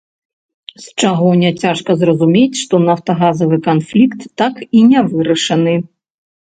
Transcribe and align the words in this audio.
З 0.85 0.95
чаго 1.01 1.27
няцяжка 1.41 1.91
зразумець, 2.05 2.57
што 2.63 2.75
нафтагазавы 2.89 3.63
канфлікт 3.69 4.19
так 4.45 4.55
і 4.67 4.79
не 4.91 5.07
вырашаны. 5.15 5.81